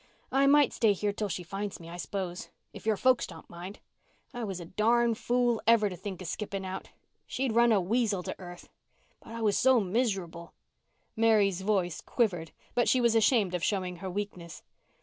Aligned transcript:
I 0.31 0.47
might 0.47 0.73
stay 0.73 0.93
here 0.93 1.13
till 1.13 1.29
she 1.29 1.43
finds 1.43 1.79
me, 1.79 1.87
I 1.87 1.97
s'pose, 1.97 2.49
if 2.73 2.87
your 2.87 2.97
folks 2.97 3.27
don't 3.27 3.47
mind. 3.51 3.77
I 4.33 4.43
was 4.43 4.59
a 4.59 4.65
darn 4.65 5.13
fool 5.13 5.61
ever 5.67 5.89
to 5.89 5.95
think 5.95 6.23
of 6.23 6.27
skipping 6.27 6.65
out. 6.65 6.89
She'd 7.27 7.53
run 7.53 7.71
a 7.71 7.79
weasel 7.79 8.23
to 8.23 8.35
earth. 8.39 8.67
But 9.19 9.33
I 9.33 9.41
was 9.41 9.59
so 9.59 9.79
misrebul." 9.79 10.53
Mary's 11.15 11.61
voice 11.61 12.01
quivered, 12.01 12.51
but 12.73 12.89
she 12.89 12.99
was 12.99 13.13
ashamed 13.13 13.53
of 13.53 13.63
showing 13.63 13.97
her 13.97 14.09
weakness. 14.09 14.63